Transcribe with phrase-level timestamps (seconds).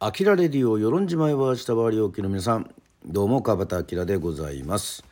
[0.00, 2.72] アキラレディオ与論島へは下回りおきの皆さん
[3.04, 5.02] どうも川端明でございます。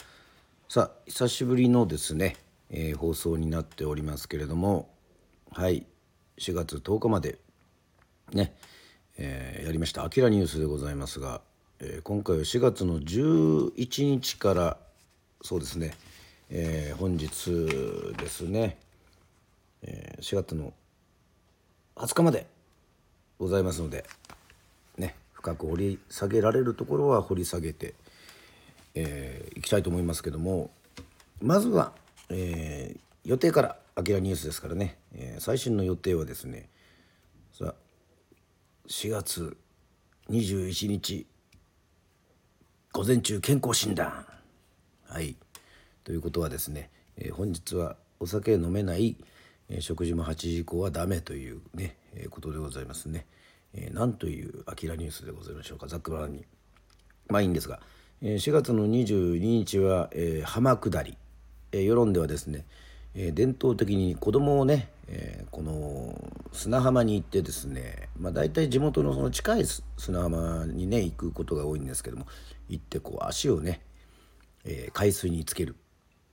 [0.68, 2.36] さあ久しぶりのですね、
[2.70, 4.88] えー、放送になっておりますけれども
[5.50, 5.84] はい
[6.38, 7.40] 4月10日まで
[8.32, 8.54] ね、
[9.18, 11.40] えー、やりました「アキラニュース」でございますが、
[11.80, 14.76] えー、今回は4月の11日から
[15.42, 15.94] そうですね、
[16.48, 17.26] えー、本日
[18.18, 18.78] ですね、
[19.82, 20.72] えー、4月の
[21.96, 22.46] 20日まで
[23.40, 24.04] ございますので
[25.46, 27.92] 深く掘り下げられるところは掘り下げてい、
[28.96, 30.70] えー、きたいと思いますけども
[31.40, 31.92] まずは、
[32.30, 36.68] えー、予定から「あきらニュース」ですからね、えー、最新の予定はですね
[37.52, 37.74] さ
[38.88, 39.56] 4月
[40.30, 41.26] 21日
[42.92, 44.26] 午前中健康診断。
[45.04, 45.36] はい。
[46.02, 49.16] ということはですね、えー、本日はお酒飲めない、
[49.68, 53.26] えー、食事も8時以降はダメというね、えー、ことでございますね。
[53.74, 55.86] えー、なんというアキラニュースでございましょうか。
[55.86, 56.44] ざっくばらんに。
[57.28, 57.80] まあいいんですが、
[58.22, 61.16] えー、4月の22日は、えー、浜下り、
[61.72, 62.64] えー、世論ではですね、
[63.14, 69.64] えー、伝統的に子供をね、えー、この砂浜に行ってですねまあ大体地元のその近い
[69.96, 72.26] 砂浜にね行くことが多いんですけども
[72.68, 73.80] 行ってこう足をね、
[74.64, 75.76] えー、海水につける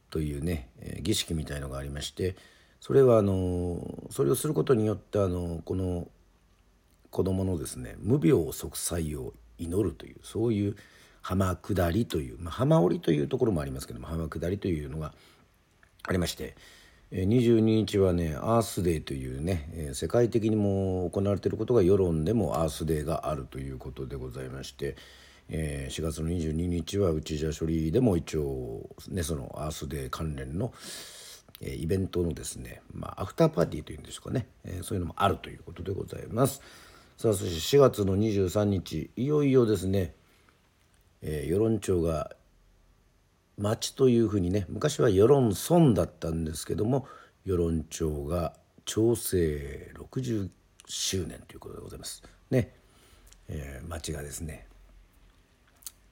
[0.09, 2.35] というね、えー、儀式みたいのがありまして
[2.79, 3.79] それはあの
[4.09, 6.07] それをすることによってあのこの
[7.13, 10.75] 子供のですね無病息災を祈るというそういう
[11.21, 15.13] 浜下りという、まあ、浜降りというところもありますけども浜下りというのが
[16.05, 16.55] ありまして
[17.11, 24.95] 22日はねアースデーというね世界的にも行われていることが世論でもアースデーがあるということでございまして、
[25.49, 30.73] え4月の22日は内じ処理でも一応ねそのアースデー関連の
[31.61, 36.61] えイベントのですね、まあ、アフターパーティーというんでしょうかね、えそういうのもあるということでございます。
[37.23, 40.13] さあそして4月の23日いよいよですね、
[41.21, 42.31] えー、与論町が
[43.57, 47.07] 町というふうにね昔は与論村だったんですけども
[47.45, 48.51] 与論町が
[48.83, 50.49] 町政60
[50.85, 52.23] 周年ということでございます。
[52.51, 52.75] ね、
[53.47, 54.67] えー、町がですね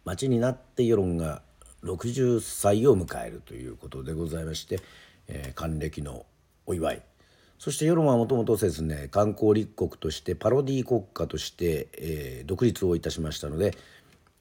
[0.05, 1.41] 町になって世論が
[1.83, 4.79] 60歳を迎えるということでございまして、
[5.27, 6.25] えー、還暦の
[6.65, 7.03] お祝い
[7.61, 13.77] そして世論はもともとですね観光立国としてパロディ国家として、えー、独立をいたしましたので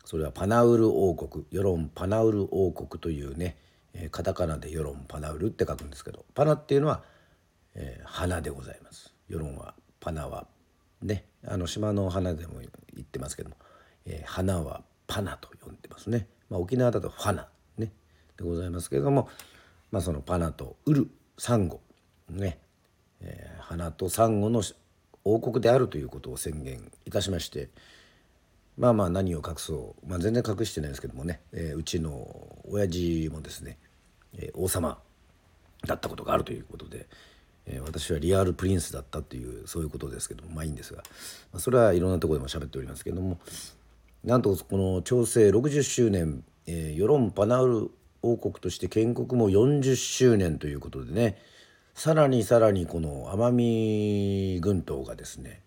[0.07, 3.59] それはパナウル王国世論パナウル王国というね、
[3.93, 7.03] えー、カタカナで世論パナウルって書くんですけどパナっていうのは、
[7.75, 9.13] えー、花でございます。
[9.29, 10.47] 世論はパナは
[11.03, 12.71] ねあの島の花でも言
[13.03, 13.57] ってますけども、
[14.07, 17.93] えー、花はパナと呼んでますね、まあ、沖縄だとファナね
[18.39, 19.29] でございますけれども、
[19.91, 21.83] まあ、そのパナとウルサンゴ
[22.31, 22.59] ね
[23.23, 24.63] えー、花とサンゴの
[25.25, 27.69] 王国であるということを宣言いたしまして
[28.79, 32.27] まあまあ何を隠そう、まあ、全然隠してないですけどもね、えー、うちの
[32.69, 33.79] 親父もですね、
[34.39, 34.99] えー、王様
[35.87, 37.07] だったことがあるということで、
[37.67, 41.03] えー、私はリアルプリンスだったというそういうことですけどもまあいいんですが、
[41.53, 43.39] まあ、それはいろんなとこでも喋っておりますけども
[44.25, 47.91] なんとこの調整60周年、えー、世論パナウル
[48.23, 51.39] 王国として建国も40周年ということでね
[52.01, 55.61] さらにさらにこの奄美群島がですね、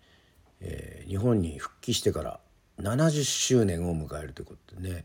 [0.60, 2.40] えー、日本に復帰してから
[2.80, 5.04] 70周年を迎えるということでね、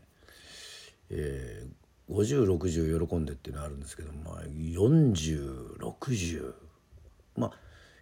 [1.08, 6.52] えー、5060喜んでっていうのはあるんですけど、まあ、4060
[7.36, 7.52] まあ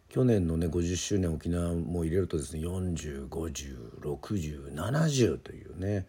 [0.09, 6.07] 去年のね50周年沖縄も入れるとですね40506070というね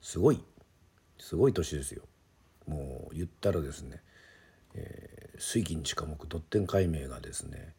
[0.00, 0.42] すごい
[1.18, 2.04] すごい年ですよ。
[2.66, 4.00] もう言ったらですね
[4.76, 7.74] えー、水金地下木ドッテン解明がですね、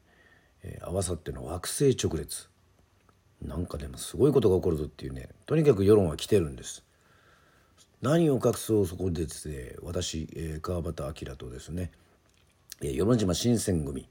[0.63, 2.50] えー、合わさっての惑星直列。
[3.41, 6.84] なんかでもすごいことが起こるぞっていうねとにかく世論は来てるんです。
[8.01, 10.94] 何を隠そうそこでですね私、えー、川端
[11.25, 11.91] 明とですね、
[12.81, 14.07] えー、与論島新選組、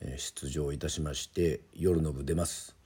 [0.00, 2.76] えー、出場いたしまして夜の部出ます、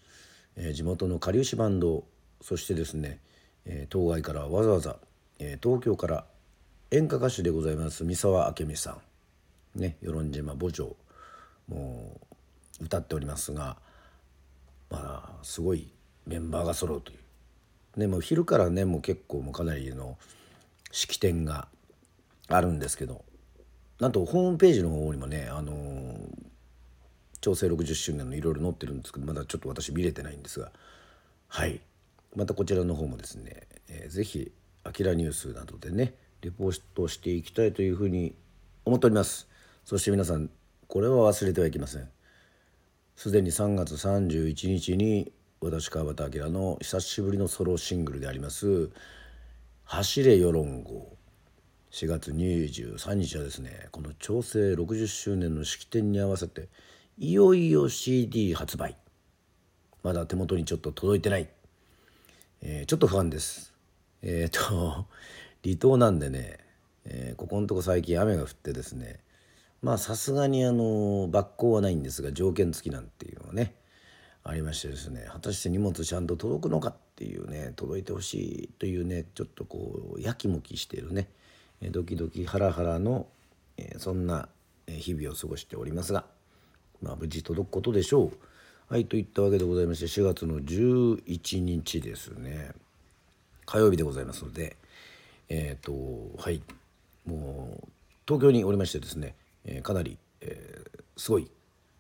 [0.57, 2.05] えー、地元のかりゆしバンド
[2.41, 3.19] そしてですね、
[3.67, 4.97] えー、当該からわざわざ、
[5.41, 6.25] えー、東京から
[6.93, 9.12] 演歌歌手でございます三沢明美さん。
[9.75, 10.97] ね与論島墓場
[11.69, 12.21] も
[12.81, 13.77] う歌っておりますが
[14.91, 15.93] まあすごい
[16.27, 17.19] メンバーが揃うという。
[17.97, 20.17] ねもう昼からねもう結構もうかなりの
[20.91, 21.69] 式典が
[22.49, 23.25] あるんですけど
[24.01, 26.27] なんとホームページの方にもねあのー、
[27.41, 30.73] 調整60周年のいろいろ載ってるんですけどまだちょっと私見れてないんですが
[31.49, 31.81] はい
[32.35, 34.53] またこちらの方もですね、えー、ぜひ
[34.85, 38.35] 「あきらニュース」などでねレポートしていきたいというふうに
[38.85, 39.49] 思っております。
[39.85, 40.51] そして皆さん
[40.89, 42.09] これは忘れてはいけません。
[43.17, 48.91] すでに3月31日に私川端明の久しぶりのソロシングルであります
[49.85, 51.17] 「走れよろん号」
[51.93, 56.69] 4月23日はですねこの調整60周年の式典に合わせて
[57.19, 58.97] いよいよ CD 発売。
[60.03, 61.49] まだ手元にちょっと届いてない、
[62.61, 63.73] えー、ちょっと不安です。
[64.23, 65.07] えっ、ー、と
[65.63, 66.59] 離島なんでね、
[67.05, 69.21] えー、ここのとこ最近雨が降ってですね
[69.83, 73.75] まあさすがにあの抜行はないんですが条件付きなんていうのがね
[74.45, 81.29] ありましてですね果たして荷物ちゃんと届くのかっていうね届いてほしいというねちょっとこうやきもきしてるね
[81.91, 83.27] ドキドキハラハラの、
[83.77, 84.49] えそんな
[84.87, 86.25] 日々を過ごしておりますが、
[87.01, 88.33] まあ、無事届くことでしょう。
[88.89, 92.73] はいといったわけでございまして4月の11日ですね
[93.65, 94.77] 火曜日でございますので
[95.49, 96.63] えっ、ー、とはい
[97.27, 97.89] もう
[98.29, 101.51] 東京におりましてですね、えー、かなり、えー、すごい、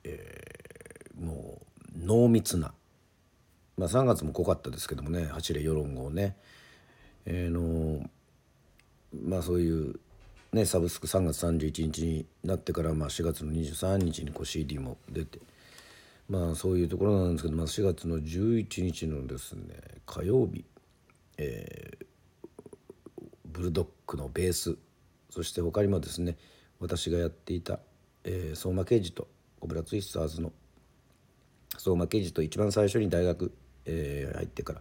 [0.04, 1.60] えー、も
[1.94, 2.72] う濃密な、
[3.76, 6.36] まあ、3月も濃かったですけどもね走れ世論号ね、
[7.26, 8.08] えー、の
[9.26, 10.00] まあそういう
[10.52, 15.38] ねサブスク3月31日になってから、まあ、4月の23日にこう CD も出て
[16.28, 19.76] まあそういうところなんですけど、まあ、4月の11日のですね
[20.06, 20.64] 火曜日、
[21.38, 22.04] えー、
[23.46, 24.76] ブルドックのベース
[25.30, 26.36] そして他にもですね
[26.82, 27.78] 私がやっていた、
[28.24, 29.28] えー、相馬刑事と
[29.60, 30.52] コブラツイスターズの
[31.78, 33.52] 相馬刑事と一番最初に大学、
[33.86, 34.80] えー、入ってから、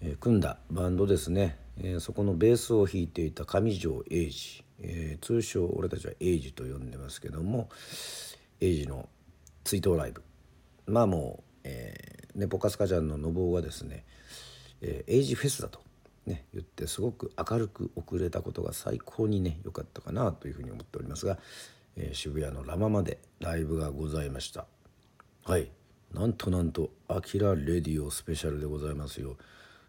[0.00, 1.58] えー、組んだバンドですね。
[1.78, 7.68] えー、そこのベースを弾いていた上条英二、えー、通称俺たちは英二と呼んでますけども
[8.60, 9.08] 英二の
[9.62, 10.24] 追悼ライブ。
[10.86, 14.04] まあもう、えーね、ポカスカジャンの信夫がですね、
[14.80, 15.80] えー、英二フェスだと、
[16.26, 21.38] ね、言ってすごく明るく遅れたことが最高にね良かったかなというふうに思っておりますが、
[21.96, 24.66] えー、渋谷のラマまでライブがございました。
[25.44, 25.70] はい。
[26.12, 29.36] なんとなんと「アキラレディオスペシャル」でございますよ。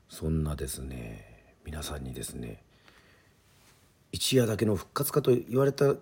[0.10, 2.64] そんなですね皆さんにですね
[4.12, 5.96] 一夜だけの復活かと言われた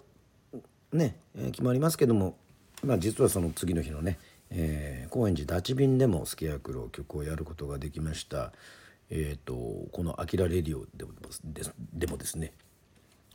[0.94, 2.38] ね、えー、決まりますけども、
[2.84, 4.20] まあ、実はその次の日のね、
[4.52, 8.54] えー、高円寺ダチビンでもスケアクロ曲をやることができました。
[9.10, 11.12] えーと、この「アキラレディオでも
[11.94, 12.54] でもですね、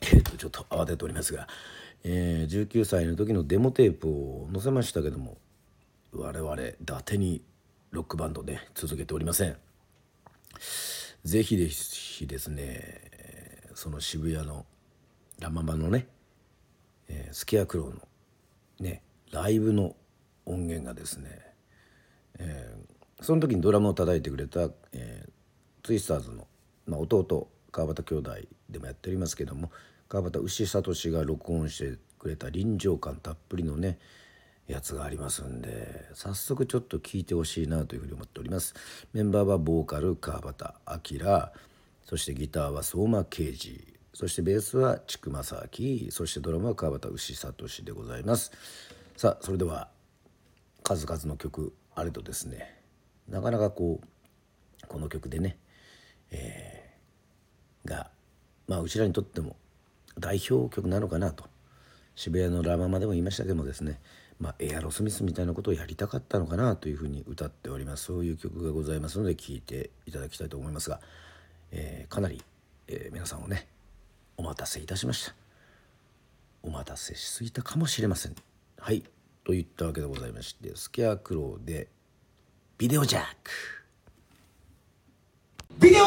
[0.02, 1.48] えーと、ちょっと慌てておりますが、
[2.04, 5.38] えー、19歳の時のデモテープを載せましたけども
[6.12, 7.44] 我々伊達に
[7.90, 9.56] ロックバンドで、ね、続けておりません。
[11.24, 13.10] ぜひぜひですね
[13.74, 14.66] その渋谷の
[15.38, 16.06] ラ・ママのね、
[17.08, 18.00] えー、スケアクローの
[18.80, 19.94] ねライブの
[20.46, 21.28] 音源がですね、
[22.38, 25.30] えー、その時にドラムを叩いてくれた、えー、
[25.82, 26.46] ツイスターズの、
[26.86, 28.30] まあ、弟川端兄弟
[28.68, 29.70] でもやっておりますけども
[30.08, 33.98] 川端牛聡が録音してくれた臨場感たっぷりのね
[34.66, 38.74] やつがありますんで早速ちょっと聞いてほしいなというふうに思っております。
[39.12, 41.48] メンバーはボーカル川端明
[42.04, 43.82] そしてギターは相馬啓二
[44.12, 47.54] そしてベースは千久正明そしてドラムは川端牛聡
[47.84, 48.52] でございます。
[49.16, 49.88] さあそれでは
[50.82, 52.80] 数々の曲あれとですね
[53.28, 54.06] なかなかこう
[54.88, 55.56] この曲でね、
[56.30, 58.10] えー、が
[58.68, 59.56] まあうちらにとっても
[60.18, 61.44] 代表曲なのかなと。
[62.16, 63.98] 渋谷のラ・ママでも言いましたけどもですね。
[64.38, 68.04] まあ、エアロスミスみたいなことをやりたかったのかなというふうに歌っております。
[68.04, 71.00] そういう曲がございますので聴いていただきたいと思いますが、
[71.72, 72.42] えー、かなり、
[72.88, 73.68] えー、皆さんをね
[74.36, 75.34] お待たせいたしました。
[76.62, 78.34] お待たせしすぎたかもしれません。
[78.78, 79.04] はい。
[79.44, 81.88] といったわけでございましてスケアクローで
[82.76, 83.79] ビデオジャック。
[85.80, 86.00] ビデ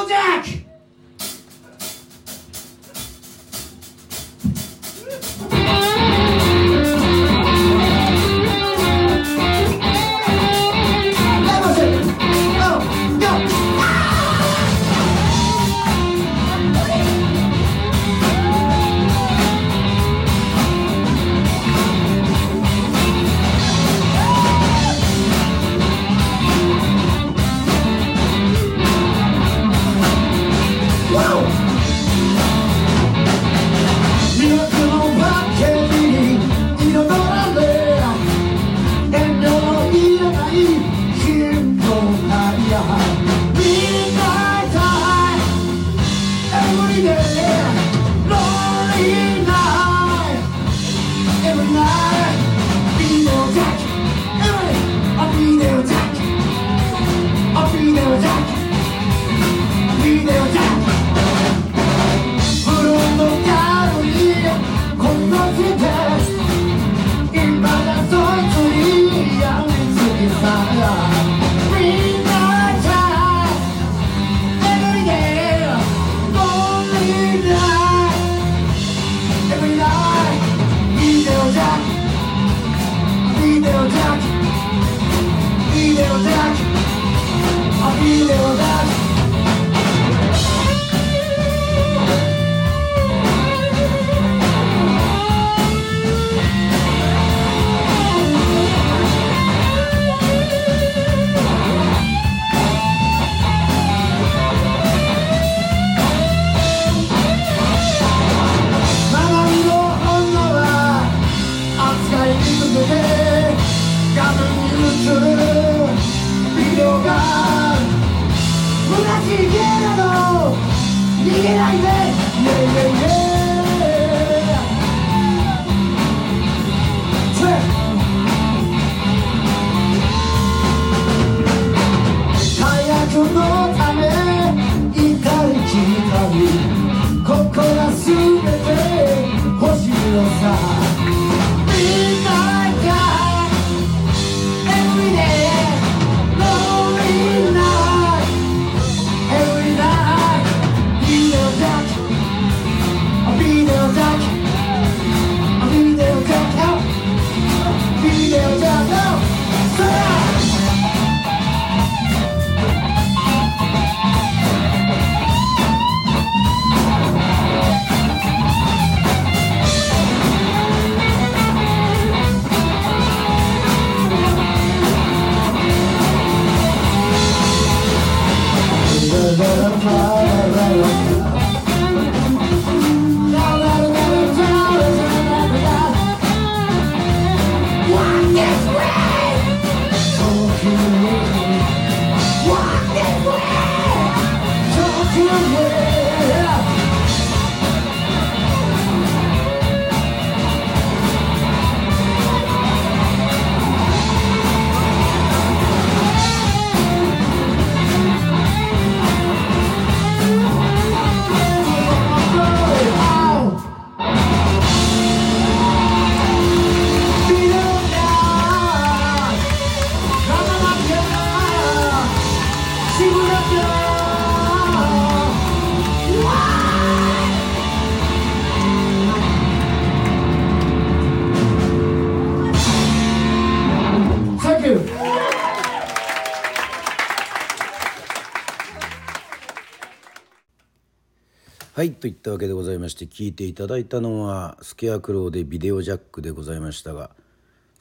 [241.75, 247.09] はいといったわけでございまして聞いていただいたのはスケアクローでビデオジャックでございましたが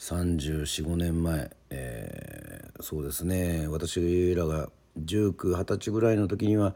[0.00, 3.68] 345年前、えー、そうですね。
[3.68, 6.74] 私らが1920歳ぐらいの時には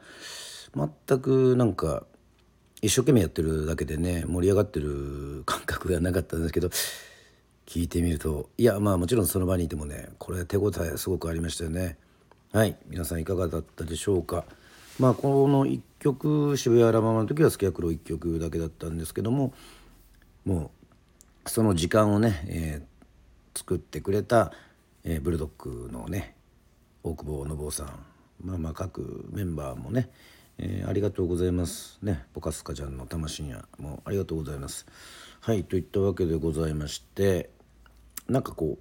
[0.75, 2.05] 全くなんか
[2.83, 6.69] 一生懸命やってるだけでね盛り上がってる感覚がなかったんですけど
[7.67, 11.99] 聞いてみるといやまあもちろんその場にいてもねこれ手応えすごくありましたよね。
[12.53, 14.45] はい皆さんいかがだったでしょうか。
[14.99, 19.53] まあこの1曲渋谷ラママの時はスケアクロ1曲だけだったんですけども
[20.45, 20.71] も
[21.45, 24.53] うその時間をね、えー、作ってくれた、
[25.05, 26.36] えー、ブルドッグのね
[27.07, 28.05] 大久保信夫さん
[28.43, 30.11] まあまあ各メンバーもね、
[30.59, 32.01] えー、ありがとうございます。
[32.03, 34.87] ねポカスカちゃんの魂にはもうありがとうございます。
[35.39, 37.49] はいといったわけでございまして
[38.29, 38.77] なんかこ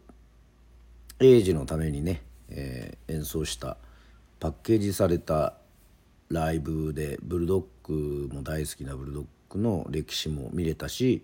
[1.19, 3.77] うエイジのためにね、えー、演奏した
[4.39, 5.53] パッケージされた
[6.29, 11.23] ライブでブルドッグも大好きなブルドッグの歴史も見れたし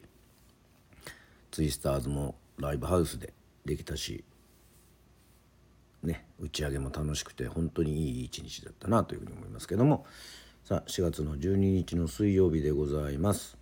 [1.50, 3.34] ツイスターズもライブハウスで
[3.66, 4.24] できたし
[6.04, 10.06] ね打ち上げも楽しくて本当にいい一日だったなというふうに思いますけども。
[10.64, 13.58] さあ4月の12日の水曜日でございます。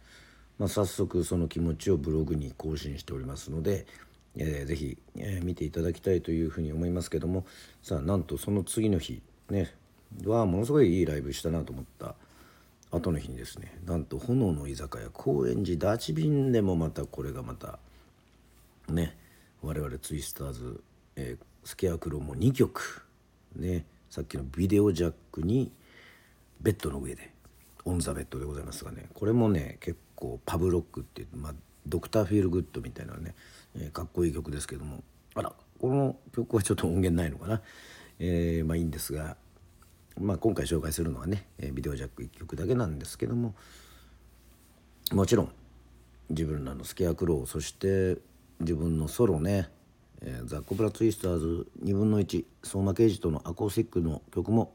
[0.57, 3.87] まあ、早速その気持ちをブログに更新しておりますので、
[4.35, 7.45] えー、ぜひ、えー、見ていただきたいというふうに思いますけども。
[7.81, 9.73] さあなんとその次の日ね
[10.25, 12.15] はものすごいいいライブしたなと思った。
[12.91, 17.77] 後の日にですねなんと炎の居酒屋高円寺ダチビンでもまたこれがまた
[18.89, 19.15] ね
[19.61, 20.81] 我々ツイスターズ、
[21.19, 23.05] えー、スケアクロも2曲
[23.57, 25.71] ねさっきのビデオジャックに
[26.61, 27.33] ベッドの上で
[27.83, 31.53] on the bed でございますがねこれもね結構パブロックっていう、まあ、
[31.85, 32.09] Dr.
[32.09, 33.35] Feelgood みたいなね、
[33.75, 35.03] えー、かっこいい曲ですけども
[35.35, 37.61] あらこの曲はちょっと音源ないのかな、
[38.19, 39.35] えー、まあいいんですが
[40.17, 43.55] まあ、今回紹介するのはねえ VIDEO JACK 1曲だけなんですけども
[45.13, 45.51] もちろん
[46.29, 48.17] 自分らの Scarecrow そして
[48.59, 49.69] 自分のソロね
[50.21, 54.73] 「えー、 The Cobra Twisters 2分の1相馬刑事とのアコースティックの曲も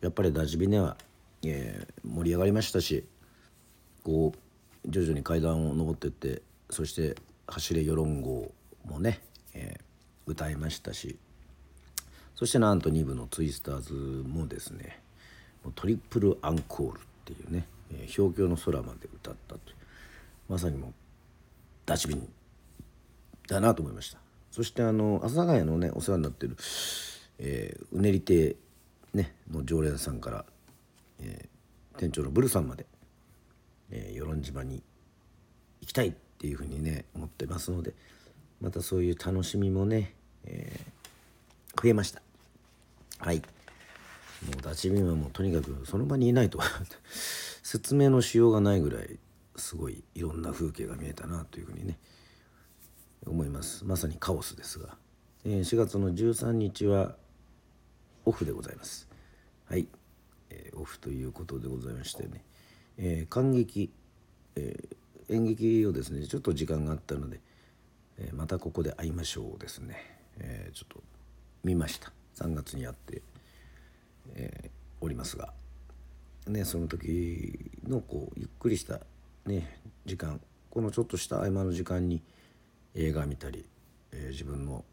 [0.00, 0.96] やっぱりダジビネは、
[1.44, 3.04] えー、盛り上がりましたし
[4.04, 7.16] こう徐々に階段を上っていってそして
[7.48, 8.52] 「走れよろん号」
[8.84, 9.20] もね、
[9.54, 11.16] えー、歌いましたし
[12.34, 15.00] そしてなんと2部のツイスターズもですね
[15.74, 19.76] トリプルアンコールっていうね「えー、氷境の空まで歌ったという
[20.48, 20.92] まさにもう
[21.86, 22.28] ダチビン
[23.46, 24.27] だなと思いました。
[24.58, 26.56] そしてあの阿佐ヶ谷のねお世話になってる、
[27.38, 28.56] えー、うねり亭、
[29.14, 30.44] ね、の常連さんから、
[31.20, 32.84] えー、店長のブルさんまで、
[33.92, 34.82] えー、与論島に
[35.80, 37.94] 行きたいっていうふうにね思ってますので
[38.60, 40.12] またそういう楽しみもね、
[40.44, 42.20] えー、増えました。
[43.20, 43.36] はい。
[43.36, 43.42] も
[44.58, 46.58] うダチビンはもうとにかくその場にいないと。
[47.62, 49.20] 説明のしようがないぐらい
[49.54, 51.96] すごいいろんな風景が見えたなというふうにね
[53.26, 53.84] 思います。
[53.84, 54.96] まさにカオスですが、
[55.44, 57.16] えー、4月の13日は
[58.24, 59.08] オフでございます。
[59.66, 59.86] はい、
[60.50, 62.44] えー、オフということでございましてね、
[62.96, 63.90] えー、感激、
[64.56, 67.40] えー、演劇をですねちょっと時間があったので、
[68.18, 69.96] えー、またここで会いましょうですね、
[70.38, 71.02] えー、ちょっと
[71.64, 72.12] 見ました。
[72.36, 73.22] 3月にやって、
[74.34, 75.52] えー、おりますが、
[76.46, 79.00] ね、その時のこうゆっくりした、
[79.46, 82.22] ね、時間このちょっとした合間の時間に
[82.98, 83.64] 映画見たり、
[84.12, 84.84] えー、自分の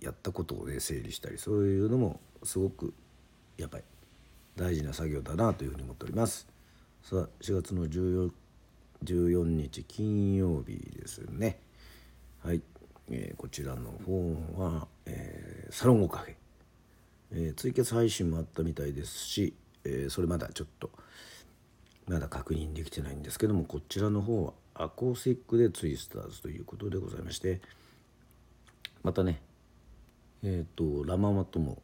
[0.00, 2.94] やったことを、ね、整理したりそういうのもすごく
[3.58, 3.84] やっぱり
[4.56, 6.46] 大事な作業だなというふうに思っております。
[7.02, 8.30] さあ4月の 14,
[9.04, 11.58] 14日金曜日ですね。
[12.44, 12.62] はい、
[13.10, 16.34] えー、こちらの方は、えー、サロンゴカフェ
[17.32, 20.90] えー、ツイキャス配信もあったみたいですし、え、それまだちょっと
[22.08, 27.60] まだ確認できてないんですけどもこちらの方はアコースティックでツイスターズということでございまして
[29.02, 29.42] またね
[30.42, 31.82] えっ、ー、とラ・ママとも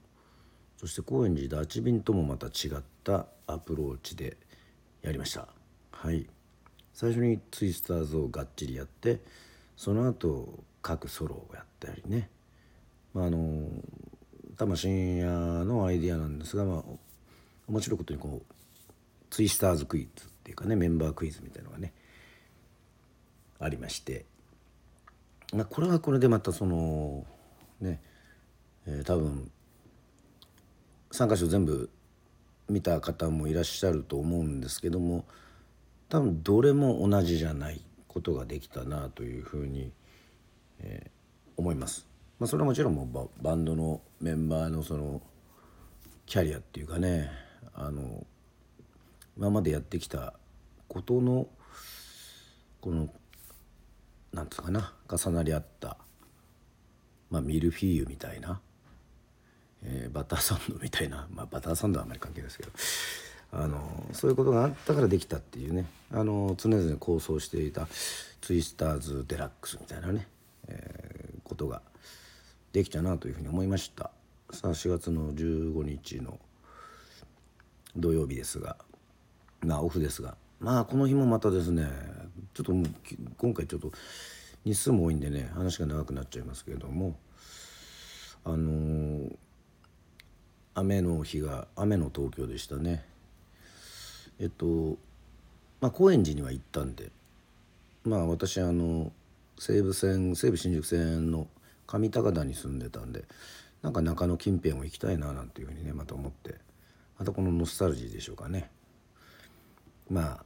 [0.76, 4.36] そして高円寺ダーチビンともまた違ったアプローチで
[5.02, 5.48] やりました。
[5.90, 6.26] はい。
[6.92, 9.20] 最初にツイスターズをがっちりやって
[9.76, 12.28] その後各ソロをやったりね。
[13.14, 13.68] まああの
[14.56, 16.82] 多分深夜のアイディアなんですが、まあ、
[17.68, 18.54] 面白いことにこう
[19.30, 21.92] ツイスターズクイズっていうかねメンバークイズみたいのがね
[23.59, 24.25] ありまして、
[25.53, 27.25] まあ、これはこれでまたその
[27.81, 28.01] ね、
[28.87, 29.51] えー、多分
[31.12, 31.90] 3箇所全部
[32.69, 35.25] 見た方もいらっしゃると思うんですけども
[36.09, 39.92] 多分どれも同じじゃないことができたなというふうに、
[40.81, 41.11] えー、
[41.57, 42.07] 思います。
[42.38, 45.23] まあ、それはもちろんもうバンドのメンバーのその
[46.27, 47.31] キャリアっていうかね
[47.75, 48.27] あの
[49.37, 50.35] 今までやってきた
[50.88, 51.47] ことの
[52.81, 53.09] この
[54.37, 55.96] なんつうかな重なり合った、
[57.31, 58.61] まあ、ミルフィーユみたいな、
[59.83, 62.70] えー、バターサンドみたいな、まあ、バターサンドはあんまり関係ないですけど
[63.53, 63.81] あの
[64.12, 65.87] そういうことがあったからできたっていうね。
[66.12, 67.88] あの常々構想していた
[68.40, 70.27] ツイスターズデラックスみたいなね、
[70.68, 71.81] えー、ことが
[72.72, 74.11] できたなというふうに思いました。
[74.51, 76.38] さあ4月の15日の
[77.96, 78.77] 土曜日ですが
[79.62, 81.87] まあオフですがまあこの日もまたですね
[82.57, 82.87] ちょっともう
[83.37, 83.92] 今回ちょっと
[84.64, 87.14] 日数も多いんでね話が長くなっちゃいますけれども
[88.45, 89.37] あのー、
[90.73, 93.05] 雨の日が雨の東京でしたね。
[94.40, 94.97] えっと
[95.83, 97.11] まあ高円寺には行ったんで
[98.05, 99.12] まあ私あの
[99.59, 101.49] 西武線西武新宿線の
[101.87, 103.25] 上高田に住んでたんで
[103.83, 106.55] なんか中野近辺を行きたいななんていうふうにねまた思って
[107.19, 108.71] またこのノスタルジーでしょうかね。
[110.09, 110.45] まあ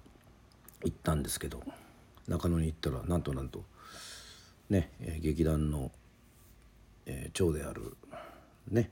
[0.83, 1.63] 行ったんですけど。
[2.31, 3.65] 中野に行ったらなんとなんと
[4.71, 5.91] ね、劇団の、
[7.05, 7.97] えー、長である
[8.71, 8.89] ね、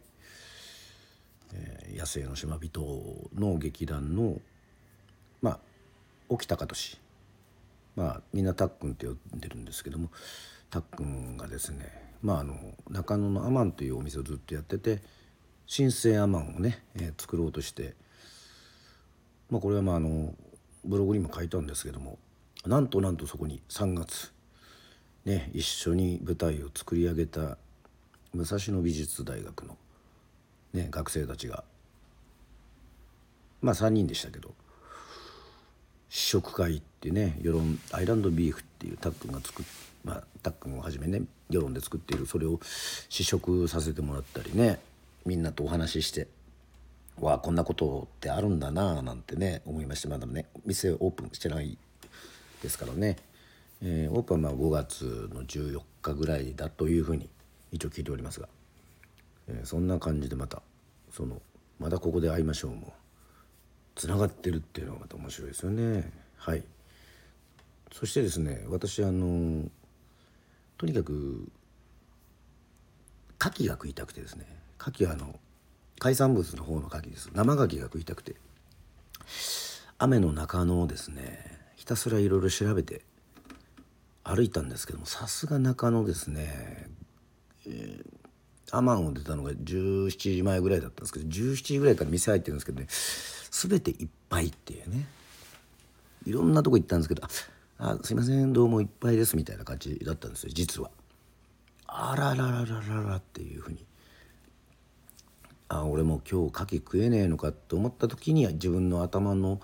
[1.54, 4.40] えー、野生の島人の劇団の
[5.40, 5.58] まあ
[6.28, 6.98] 沖高俊。
[7.94, 10.10] まあみんなたっくんって呼んでるんですけども
[10.68, 12.56] たっくんがですねまあ、あの
[12.90, 15.00] 中野のアマンというお店をずっとやってて
[15.66, 17.94] 新生アマンをね、えー、作ろうとして、
[19.50, 20.34] まあ、これはまああの
[20.84, 22.18] ブログにも書いたんですけども
[22.68, 24.30] なんとなんとそこに3月、
[25.24, 27.56] ね、一緒に舞台を作り上げた
[28.34, 29.78] 武蔵野美術大学の、
[30.74, 31.64] ね、学生たちが。
[33.62, 34.54] まあ3人でしたけど。
[36.10, 39.66] 試食会ってね世論アイランドビーフっていうタックが作っ。
[40.04, 42.26] まあ、たっくんをはじめね世論で作っている。
[42.26, 42.60] それを
[43.08, 44.78] 試食させてもらったりね。
[45.24, 46.28] みんなとお話しして
[47.18, 51.78] わあこんなことってあるんだなあなんてね思いましてまだね店オープンしてない
[52.62, 53.16] ですからね、
[53.82, 57.28] えー、オープンは5月の14日ぐらいだというふうに
[57.72, 58.48] 一応聞いておりますが、
[59.48, 60.62] えー、そんな感じでまた
[61.12, 61.40] その
[61.78, 62.92] またここで会いましょうも
[63.94, 66.12] つながってるっていうのがまた面白いですよね。
[66.36, 66.62] はい。
[67.92, 69.64] そしてですね私あの
[70.76, 71.48] とにかく
[73.40, 74.44] 牡蠣が食いたくてですね。
[74.80, 75.38] 牡蠣はあの
[75.98, 77.30] 海産物の方の牡蠣です。
[77.32, 78.36] 生牡蠣が食いたくて。
[79.98, 81.57] 雨の中野をですね
[81.88, 83.02] たすらいろいろ調べて
[84.22, 86.88] 歩いたんですけどもさすが中野ですね、
[87.66, 92.86] えー、アマンを出たのが17時前ぐらいだったんですけど17時ぐらいから店入ってるんですけどね
[93.50, 95.06] 全ていっぱいっていうね。
[96.26, 97.22] いろんなとこ行ったんですけど
[97.78, 100.90] あすいませんどうもいっぱいですみたいな感じだったんですよ実は。
[101.86, 103.86] あららららららっていうふうに。
[105.70, 109.60] あ俺も今日牡蠣食えねえのかと思った時には自分の頭の、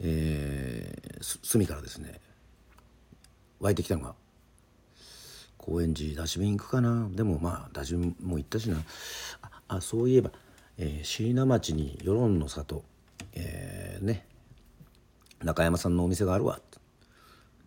[0.00, 2.20] えー、隅からですね
[3.60, 4.14] 湧いてきたのが
[5.58, 7.08] 高円寺出し便行くかな。
[7.10, 8.76] でもまあ出し便も行ったしな。
[9.68, 10.30] あそういえば、
[10.78, 12.84] えー、椎名町に世論の里、
[13.32, 14.26] えー、ね
[15.42, 16.56] 中山さんのお店があるわ。
[16.58, 16.78] って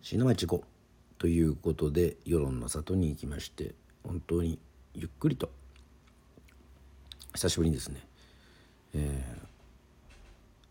[0.01, 4.57] 死ぬ町行こうということで世論の里に行きまして本当に
[4.93, 5.51] ゆっくりと
[7.35, 8.01] 久しぶりにですね、
[8.93, 9.48] えー、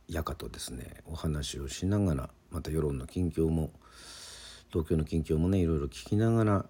[0.09, 3.71] やかとですねお話をしながらまた世論の近況も
[4.71, 6.65] 東京の近況もねいろいろ聞きながら、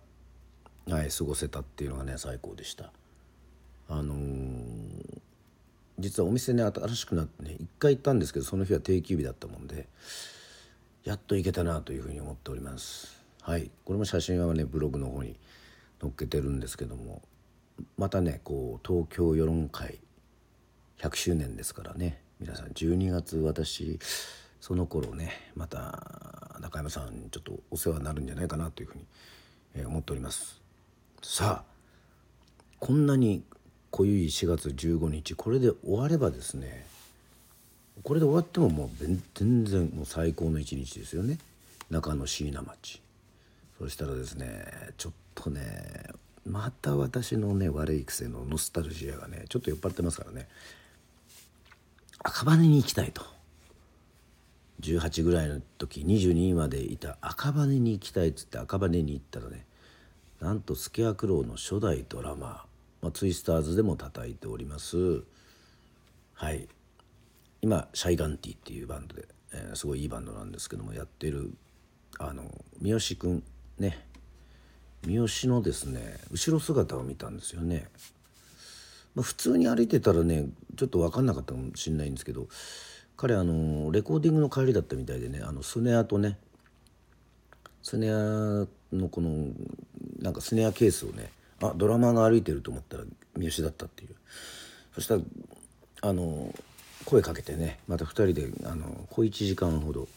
[0.89, 2.93] はい、過ごせたっていうのがね最高でした。
[3.91, 5.21] あのー、
[5.99, 9.89] 実はお店ね新しくなってね一回行ったんですけどその日は定休日だったもんで
[11.05, 15.37] やっといけたなというふうに思っておりますはいこれも写真はねブログの方に
[16.03, 17.23] 載っけてるんですけども
[17.97, 19.99] またねこう東京世論会
[20.99, 23.99] 100周年ですからね皆さん12月私
[24.61, 29.05] その頃ねまた中山さんちょっとお世話になるんじゃないかなというふうに、
[29.77, 30.61] え思っております。
[31.23, 31.79] さあ
[32.79, 33.43] こんなに
[33.91, 36.87] 濃ゆい4月15日これで終わればですね
[38.05, 38.91] これで終わってももう
[39.35, 41.39] 全然もう最高の一日ですよね。
[41.91, 43.03] 中野椎名町。
[43.79, 44.65] そしたらですね
[44.97, 46.11] ちょっとね
[46.47, 50.49] また私のね悪い癖のノスタルジアがねちょっと酔っ払ってますからね。
[52.21, 53.23] 赤羽に行きたいと。
[54.81, 57.17] 18ぐらいの時22までいた。
[57.21, 59.67] 赤羽に行きたいっつって赤羽に行ったらね
[60.41, 62.65] なんとスケアクローの初代ドラマ、
[63.03, 65.23] まあ、ツイスターズでも叩いております。
[66.35, 66.69] はい。
[67.61, 71.53] 今シャイガンティっていうバンドで、えー、すごいいいバンドなんですけどもやってる
[72.21, 72.45] あの
[72.81, 73.43] 三好くん
[73.79, 74.07] ね。
[75.05, 77.89] 三好のですね後ろ姿を見たんですよね。
[79.15, 82.47] まあ、普通に歩いてたらねちょっと分かんなかったかもしれないんですけど
[83.17, 86.39] 彼あのレコーディングの帰りだったみたいでねあのスネアとね
[87.83, 88.15] スネア
[88.93, 89.49] のこの
[90.21, 93.05] なんかスネアケースをねあドラマーが歩いてると思ったら
[93.37, 94.15] 三好だったっていう。
[94.95, 95.21] そしたら
[96.03, 96.53] あの
[97.05, 100.09] 声かけてねまた2人であの小1時間ほど。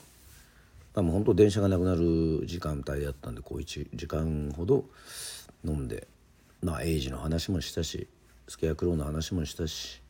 [0.93, 4.83] あ、もう本当電車がなくなる時間帯だったんで小1時間ほど
[5.63, 6.07] 飲んで
[6.61, 8.07] まあエイジの話もしたし
[8.51, 10.01] スケアクローの話もしたし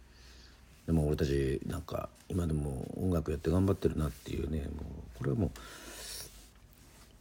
[0.87, 5.51] でも俺たちなんか今でも音楽やって頑張ってるなっていうねもうこれはも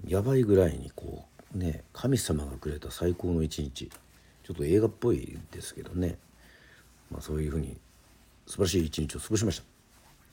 [0.06, 3.90] うやばいぐらいにこうね神様がくれた最高の一日。
[4.42, 6.16] ちょっと映画っぽいですけどね。
[7.10, 7.76] まあそういうふうに
[8.46, 9.64] 素晴らしい一日を過ごしました。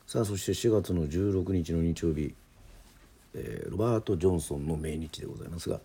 [0.08, 2.34] さあそして4月の16日の日曜日、
[3.36, 5.82] えー、ロバート・ジョンソンの命日でございますが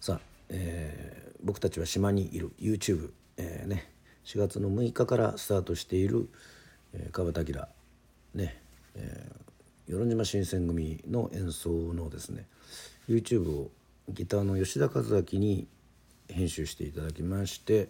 [0.00, 2.52] さあ、えー、僕たちは島にいる。
[2.60, 3.92] YouTube、えー、ね
[4.24, 6.28] 4月の6日からスタートしている、
[6.92, 7.60] えー、川端明
[8.34, 8.60] ね、
[8.94, 12.46] えー、与論島新選組の演奏のですね
[13.08, 13.70] YouTube を
[14.08, 15.66] ギターの吉田和明に
[16.28, 17.88] 編集していただきまして、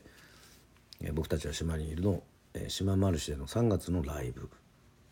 [1.01, 2.23] えー、僕たちは島にいるの
[2.59, 4.49] え島マルシェの3月のライブ、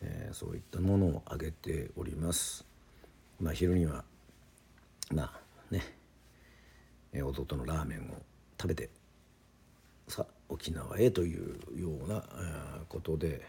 [0.00, 2.64] えー、そういったものを挙げております。
[3.38, 4.04] まあ、昼には
[5.12, 5.82] まあね、
[7.12, 8.22] えー、弟のラーメンを
[8.58, 8.88] 食べて
[10.08, 12.24] さ沖縄へというような
[12.88, 13.42] ことで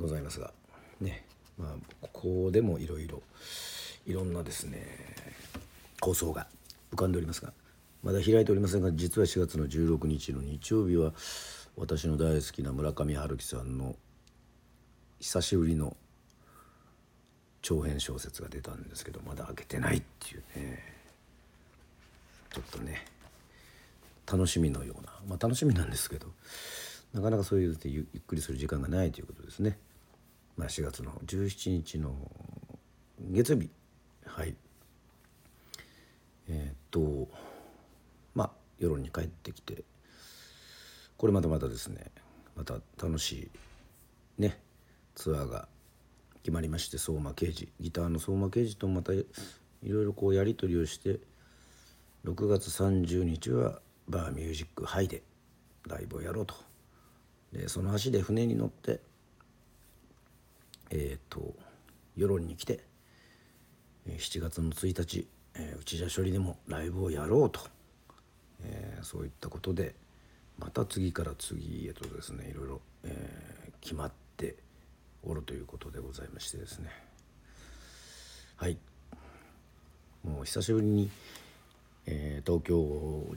[0.00, 0.52] ございますが
[1.00, 1.24] ね
[1.58, 1.68] まあ
[2.00, 3.22] ここでもいろいろ
[4.06, 4.84] いろんなですね
[6.00, 6.46] 構想が
[6.92, 7.52] 浮かんでおりますが
[8.02, 11.12] まだ開いておりませんが実は4月の16日の日曜日は
[11.76, 13.96] 私の大好きな村上春樹さんの
[15.20, 15.96] 久しぶりの
[17.62, 20.98] 長編小説が出たんですけどまだ開けてないっていうね。
[22.50, 23.04] ちょっとね
[24.30, 25.12] 楽しみのような。
[25.26, 26.28] まあ楽しみなんですけど
[27.14, 29.78] なかなかそういうゆっくりする時間がないということですね。
[30.56, 32.14] まあ、4月の17日の
[33.20, 33.70] 月曜日。
[34.26, 34.54] はい。
[36.48, 37.28] えー、っと
[38.34, 39.84] まあ世論に帰ってきて
[41.16, 42.06] これまたまたですね
[42.56, 43.50] また楽し
[44.38, 44.58] いね
[45.14, 45.68] ツアーが
[46.42, 49.26] 決まりまして相馬刑事ギターの相馬刑事とまたい
[49.82, 51.20] ろいろこうやり取りをして
[52.24, 55.22] 6月30日はバーミュージックハイで
[55.86, 56.54] ライブをやろうと。
[57.52, 59.00] でその足で船に乗って
[60.90, 61.54] えっ、ー、と
[62.16, 62.80] 世論に来て
[64.06, 67.60] 7月の1日、えー、内田処理でもライブをやろうと、
[68.62, 69.94] えー、そういったことで
[70.58, 74.56] また次から次へとですねいろいろ、えー、決まって
[75.22, 76.90] おるということでございましてですね。
[78.56, 78.78] はい。
[80.24, 81.10] もう久しぶりに、
[82.06, 82.76] えー、東京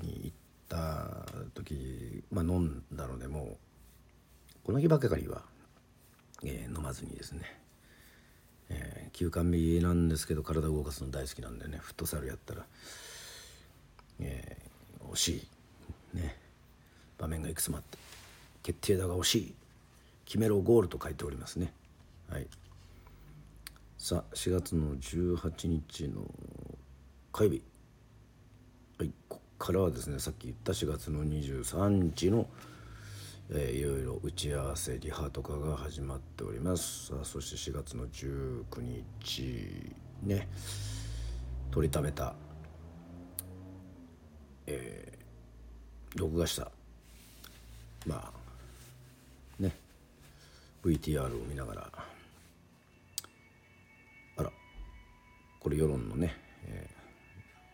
[0.01, 0.40] に行って
[0.71, 3.57] た時、まあ、飲んだのでもう
[4.63, 5.41] この日ばかりは、
[6.45, 7.41] えー、飲まずにですね、
[8.69, 11.77] えー、休館日なんですけど体を動かすの大好きなんでね。
[11.81, 12.65] フットサルやったら、
[14.21, 15.29] えー、惜し
[16.13, 16.17] い。
[16.17, 16.37] ね。
[17.17, 17.97] 場面がいくつもあって
[18.63, 19.55] 決定打が惜しい。
[20.25, 21.73] 決めろゴールと書いておりますね。
[22.29, 22.47] はい。
[23.97, 26.21] さあ4月の18日の
[27.33, 27.63] 火曜日。
[28.99, 32.47] はいこからはですねさっき言った4月の23日の、
[33.51, 37.07] えー、いろいろ打ち合わせリハとかが始まっております。
[37.09, 39.93] さあそして4月の19日
[40.23, 40.49] ね
[41.69, 42.33] 取りためた
[44.65, 46.71] えー、録画した
[48.07, 48.31] ま
[49.59, 49.75] あね
[50.83, 51.91] VTR を見ながら
[54.37, 54.51] あら
[55.59, 56.89] これ世論のね、え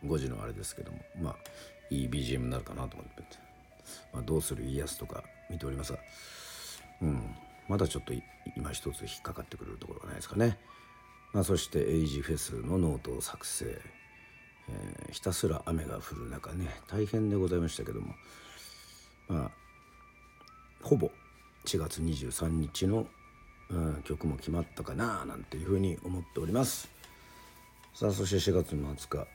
[0.04, 1.36] ー、5時のあれですけどもまあ
[1.90, 3.22] いい BGM になるかなと思って、
[4.12, 5.98] まあ、どうする家康とか見ておりますが。
[7.02, 7.34] うん。
[7.68, 8.12] まだちょっと
[8.56, 10.58] 今一つ引っかかってくれるところがないですかね。
[11.32, 13.66] まあ、そしてエイジフェスのノートを作成、
[14.68, 16.68] えー、ひたすら雨が降る中ね。
[16.88, 18.14] 大変でございましたけども。
[19.28, 19.68] まあ
[20.82, 21.10] ほぼ
[21.66, 23.06] 4月23日の、
[23.68, 26.90] うん、曲も決まったかななんていうふうに思っております。
[27.94, 29.26] さあそして4月の20日、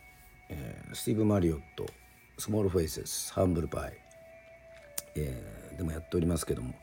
[0.50, 1.86] えー、スティーブ・マリオット
[2.38, 3.93] スモールフェイセスハンブルパイ、
[5.15, 6.74] えー、でもやっておりますけども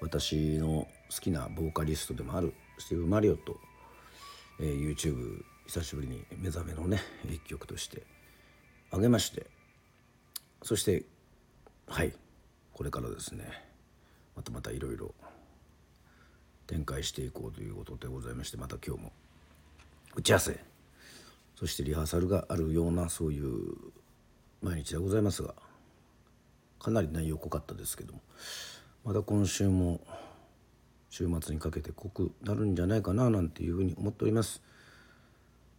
[0.00, 3.56] 私の好きなボーカリストでもあるスティーブ・マリオット、
[4.60, 8.02] えー、YouTube 久しぶりに目覚めのね一曲として
[8.90, 9.46] あげまして
[10.62, 11.04] そして
[11.86, 12.12] はい
[12.72, 13.44] これからですね
[14.36, 15.14] またまたいろいろ
[16.66, 19.12] 展開していこうということでございましてまた今日も
[20.16, 20.58] 打ち合わせ
[21.56, 23.76] そしてリハーサルがあるようなそういう
[24.64, 25.54] 毎日でございますが
[26.78, 28.20] かなり内容濃かったですけども
[29.04, 30.00] また今週も
[31.10, 34.62] 週末にかけて濃くなるんじゃないかななんていうふうに思っております。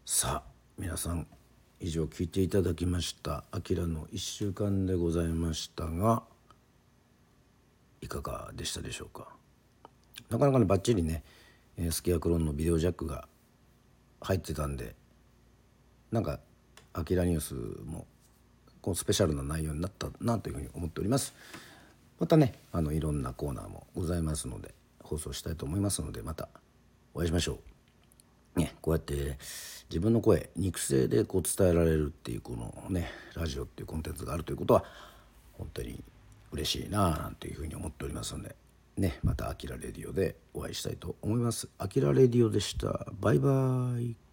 [0.06, 1.26] さあ皆さん
[1.80, 6.24] 以上聞いていただきました「あきらの1週間」でございましたが
[8.02, 9.36] いかがでしたでしょうか？
[10.30, 11.24] なかなかねバッチリね、
[11.78, 13.28] えー、スキヤクロンのビデオジャックが
[14.22, 14.96] 入ってたんで
[16.12, 16.40] なんか
[16.94, 18.06] 「あきらニュース」も
[18.86, 21.34] こうスペシャルな内容になったなというふうに思っております。
[22.20, 26.50] またねあのいろんなコーナーもございますので放送したいと思いますのでまた
[27.16, 27.58] お会いしましょ
[28.56, 28.60] う。
[28.60, 29.40] ねこうやって
[29.90, 34.86] 自分の声肉声でこう伝えられるっていうこのねラジオっていうコンテンツがあるということは
[35.58, 36.04] 本当に
[36.52, 38.56] 嬉しいなあなんていうふうに思っておりますので
[38.98, 41.68] ねまた「あきらレディオ」でお会いしたいと思います。
[41.80, 43.08] あきらレディオでした。
[43.20, 44.25] バイバイ。